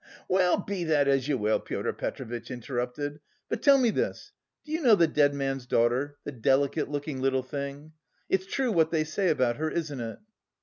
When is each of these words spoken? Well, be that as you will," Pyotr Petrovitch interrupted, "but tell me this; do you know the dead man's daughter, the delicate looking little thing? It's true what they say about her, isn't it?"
Well, 0.27 0.57
be 0.57 0.83
that 0.85 1.07
as 1.07 1.27
you 1.27 1.37
will," 1.37 1.59
Pyotr 1.59 1.93
Petrovitch 1.93 2.49
interrupted, 2.49 3.19
"but 3.49 3.61
tell 3.61 3.77
me 3.77 3.91
this; 3.91 4.31
do 4.65 4.71
you 4.71 4.81
know 4.81 4.95
the 4.95 5.05
dead 5.05 5.35
man's 5.35 5.67
daughter, 5.67 6.17
the 6.23 6.31
delicate 6.31 6.89
looking 6.89 7.21
little 7.21 7.43
thing? 7.43 7.91
It's 8.27 8.47
true 8.47 8.71
what 8.71 8.89
they 8.89 9.03
say 9.03 9.29
about 9.29 9.57
her, 9.57 9.69
isn't 9.69 9.99
it?" 9.99 10.17